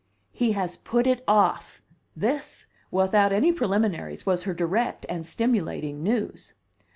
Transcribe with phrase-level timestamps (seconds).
[0.31, 1.83] "He has put it off!"
[2.15, 6.55] This, without any preliminaries, was her direct and stimulating news.